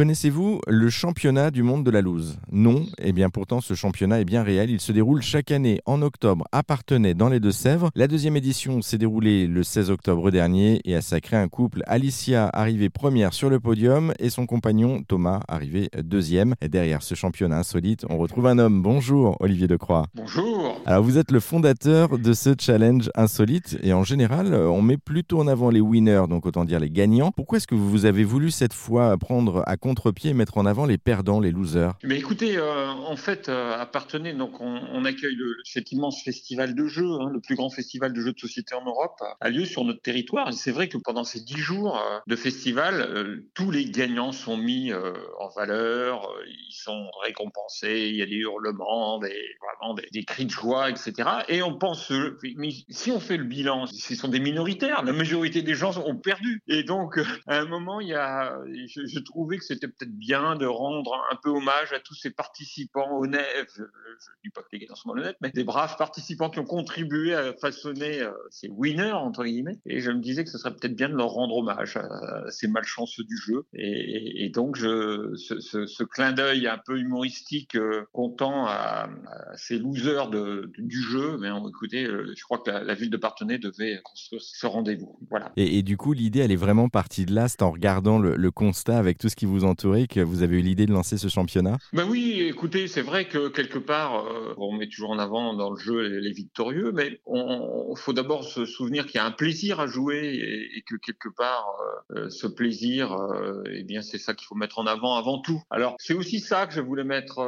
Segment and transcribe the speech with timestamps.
[0.00, 2.38] Connaissez-vous le championnat du monde de la loose?
[2.50, 4.70] Non, et eh bien pourtant ce championnat est bien réel.
[4.70, 7.90] Il se déroule chaque année en octobre à Partenay dans les Deux-Sèvres.
[7.94, 11.82] La deuxième édition s'est déroulée le 16 octobre dernier et a sacré un couple.
[11.86, 16.54] Alicia arrivée première sur le podium et son compagnon Thomas arrivé deuxième.
[16.62, 18.80] Et derrière ce championnat insolite, on retrouve un homme.
[18.80, 20.06] Bonjour Olivier Decroix.
[20.14, 20.80] Bonjour.
[20.86, 25.40] Alors vous êtes le fondateur de ce challenge insolite et en général on met plutôt
[25.40, 27.32] en avant les winners, donc autant dire les gagnants.
[27.36, 30.86] Pourquoi est-ce que vous avez voulu cette fois prendre à contre-pied et mettre en avant
[30.86, 35.36] les perdants, les losers Mais écoutez, euh, en fait, euh, à Partenay, donc on, accueille
[35.64, 38.84] cet immense festival de jeux, hein, le plus grand festival de jeux de société en
[38.84, 40.50] Europe, a lieu sur notre territoire.
[40.50, 44.56] Et c'est vrai que pendant ces dix jours euh, de festival, tous les gagnants sont
[44.56, 49.34] mis en valeur, ils sont récompensés, il y a des hurlements, des,
[49.80, 51.28] vraiment des, cris de joie, etc.
[51.48, 52.12] Et on pense,
[52.56, 56.16] mais si on fait le bilan, ce sont des minoritaires, la majorité des gens ont
[56.16, 56.62] perdu.
[56.68, 60.66] Et donc, à un moment, il y a, je, trouvais que c'était peut-être bien de
[60.66, 64.80] rendre un peu hommage à tous ces participants honnêtes, je ne dis pas que les
[64.80, 69.12] gars sont honnêtes, mais des braves participants qui ont contribué à façonner euh, ces winners,
[69.12, 69.78] entre guillemets.
[69.86, 72.68] Et je me disais que ce serait peut-être bien de leur rendre hommage à ces
[72.68, 73.64] malchanceux du jeu.
[73.72, 79.08] Et, donc, je, ce, clin d'œil un peu humoristique, euh, comptant à,
[79.56, 83.58] ces losers de, du jeu, mais écoutez, euh, je crois que la, ville de Partenay
[83.58, 85.18] devait construire ce rendez-vous.
[85.30, 85.52] Voilà.
[85.56, 88.98] Et, du coup, l'idée, elle est vraiment partie de là, c'est en regardant le constat
[88.98, 91.78] avec tout ce qui vous entourait que vous avez eu l'idée de lancer ce championnat?
[91.92, 95.70] Ben oui, écoutez, c'est vrai que quelque part, euh, on met toujours en avant dans
[95.70, 99.80] le jeu les, victorieux, mais il faut d'abord se souvenir qu'il y a un plaisir
[99.80, 101.66] à jouer et, que quelque part,
[102.12, 105.62] euh, ce plaisir, euh, eh bien, c'est ça qu'il faut mettre en avant avant tout.
[105.70, 107.40] Alors, c'est aussi ça que je voulais mettre,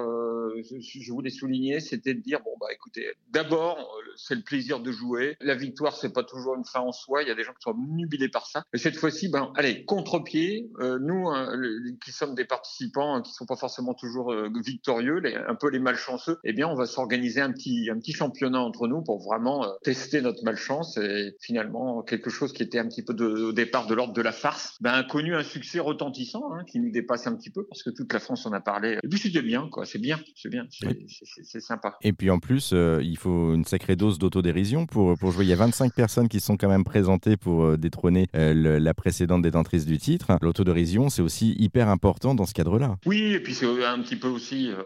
[0.80, 5.36] je, voulais souligner, c'était de dire, bon, bah écoutez, d'abord, c'est le plaisir de jouer.
[5.40, 7.22] La victoire, c'est pas toujours une fin en soi.
[7.22, 8.64] Il y a des gens qui sont nubilés par ça.
[8.72, 11.56] Et cette fois-ci, ben, allez, contre-pied, nous, hein,
[12.04, 15.78] qui sommes des participants qui sont pas forcément toujours euh, victorieux, les, un peu les
[15.78, 19.64] malchanceux, eh bien, on va s'organiser un petit, un petit championnat entre nous pour vraiment
[19.64, 23.52] euh, tester notre malchance et finalement quelque chose qui était un petit peu de, au
[23.52, 26.90] départ de l'ordre de la farce, ben, a connu un succès retentissant hein, qui nous
[26.90, 28.98] dépasse un petit peu parce que toute la France en a parlé.
[29.02, 29.84] Et puis c'était bien, quoi.
[29.86, 31.96] C'est bien, c'est bien, c'est sympa.
[32.02, 35.44] Et puis en plus, euh, il faut une sacrée dose d'autodérision pour, pour jouer.
[35.44, 39.86] Il y a 25 personnes qui sont quand même présentées pour détrôner la précédente détentrice
[39.86, 40.36] du titre.
[40.40, 42.96] L'autodérision, c'est aussi hyper important dans ce cadre-là.
[43.06, 44.82] Oui, et puis c'est un petit peu aussi euh,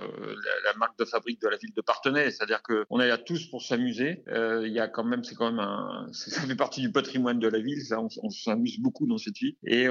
[0.65, 3.63] la, marque de fabrique de la ville de Partenay, c'est-à-dire qu'on est là tous pour
[3.63, 4.23] s'amuser.
[4.29, 7.39] Euh, il y a quand même, c'est quand même un, ça fait partie du patrimoine
[7.39, 7.81] de la ville.
[8.23, 9.87] On, s'amuse beaucoup dans cette ville, et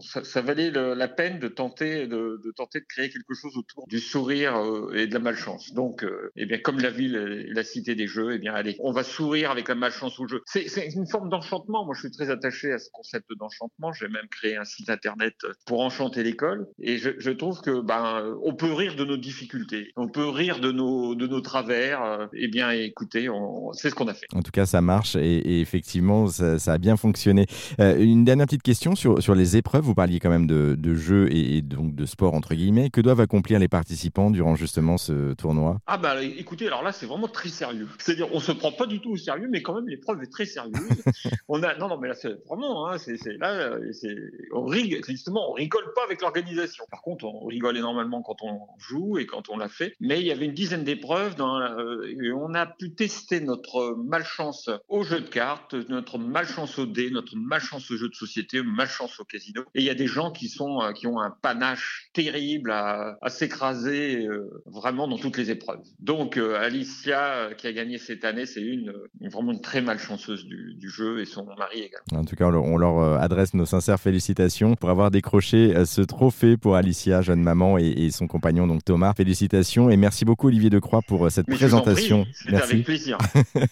[0.00, 4.56] ça, valait la peine de tenter de, tenter de créer quelque chose autour du sourire
[4.56, 5.72] euh, et de la malchance.
[5.74, 6.04] Donc,
[6.36, 9.04] eh bien, comme la ville est la cité des jeux, eh bien, allez, on va
[9.04, 10.42] sourire avec la malchance au jeu.
[10.46, 11.84] C'est une forme d'enchantement.
[11.84, 13.92] Moi, je suis très attaché à ce concept d'enchantement.
[13.92, 15.34] J'ai même créé un site internet
[15.66, 19.92] pour enchanter l'école, et je, je trouve que ben, on peut rire de nos difficultés,
[19.96, 22.02] on peut rire de nos, de nos travers.
[22.02, 23.28] Euh, eh bien, écoutez,
[23.72, 24.26] c'est ce qu'on a fait.
[24.34, 27.46] En tout cas, ça marche et, effectivement, ça, a bien fonctionné.
[27.80, 29.84] Euh, une dernière petite question sur, sur les épreuves.
[29.84, 32.90] Vous parliez quand même de, de jeux et, donc de sport, entre guillemets.
[32.90, 35.78] Que doivent accomplir les participants durant justement ce tournoi?
[35.86, 37.88] Ah, bah écoutez, alors là, c'est vraiment très sérieux.
[37.98, 40.46] C'est-à-dire, on se prend pas du tout au sérieux, mais quand même, l'épreuve est très
[40.46, 40.74] sérieuse.
[41.48, 43.76] on a, non, non, mais là, c'est vraiment, hein, c'est, là,
[44.52, 46.84] on rigole, justement, on rigole pas avec l'organisation.
[46.90, 49.94] Par contre, on rigole énormément quand on joue et quand on l'a fait.
[50.00, 54.70] Mais il y avait une dizaine d'épreuves euh, et on a pu tester notre malchance
[54.88, 59.20] au jeu de cartes, notre malchance au dé, notre malchance au jeu de société, malchance
[59.20, 59.62] au casino.
[59.74, 63.16] Et il y a des gens qui sont euh, qui ont un panache terrible à,
[63.28, 65.80] s'écraser euh, vraiment dans toutes les épreuves.
[66.00, 68.92] Donc Alicia qui a gagné cette année, c'est une,
[69.30, 72.22] vraiment une très malchanceuse du, du, jeu et son mari également.
[72.22, 76.74] En tout cas, on leur adresse nos sincères félicitations pour avoir décroché ce trophée pour
[76.74, 79.14] Alicia, jeune maman et, et son compagnon, donc Thomas.
[79.14, 82.26] Félicitations et merci beaucoup Olivier Decroix pour euh, cette présentation.
[82.50, 82.72] Merci.
[82.72, 83.18] avec plaisir.